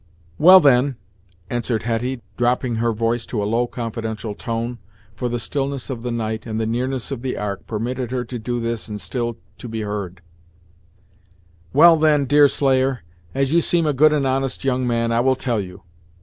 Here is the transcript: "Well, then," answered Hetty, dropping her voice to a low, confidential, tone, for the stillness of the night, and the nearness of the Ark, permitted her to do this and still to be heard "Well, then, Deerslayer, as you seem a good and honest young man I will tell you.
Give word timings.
"Well, 0.39 0.59
then," 0.59 0.95
answered 1.51 1.83
Hetty, 1.83 2.23
dropping 2.35 2.77
her 2.77 2.91
voice 2.91 3.23
to 3.27 3.43
a 3.43 3.45
low, 3.45 3.67
confidential, 3.67 4.33
tone, 4.33 4.79
for 5.13 5.29
the 5.29 5.39
stillness 5.39 5.91
of 5.91 6.01
the 6.01 6.09
night, 6.09 6.47
and 6.47 6.59
the 6.59 6.65
nearness 6.65 7.11
of 7.11 7.21
the 7.21 7.37
Ark, 7.37 7.67
permitted 7.67 8.09
her 8.09 8.25
to 8.25 8.39
do 8.39 8.59
this 8.59 8.87
and 8.87 8.99
still 8.99 9.37
to 9.59 9.67
be 9.69 9.81
heard 9.81 10.23
"Well, 11.71 11.97
then, 11.97 12.25
Deerslayer, 12.25 13.03
as 13.35 13.53
you 13.53 13.61
seem 13.61 13.85
a 13.85 13.93
good 13.93 14.11
and 14.11 14.25
honest 14.25 14.63
young 14.63 14.87
man 14.87 15.11
I 15.11 15.19
will 15.19 15.35
tell 15.35 15.59
you. 15.61 15.83